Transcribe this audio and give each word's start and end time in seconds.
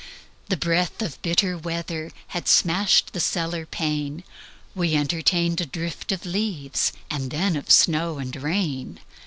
The 0.49 0.57
breath 0.57 1.03
of 1.03 1.21
bitter 1.21 1.55
weather 1.55 2.11
Had 2.29 2.47
smashed 2.47 3.13
the 3.13 3.19
cellar 3.19 3.67
pane: 3.67 4.23
We 4.73 4.95
entertained 4.95 5.61
a 5.61 5.65
drift 5.67 6.11
of 6.11 6.25
leaves 6.25 6.91
And 7.11 7.29
then 7.29 7.55
of 7.55 7.69
snow 7.69 8.17
and 8.17 8.35
rain. 8.35 8.99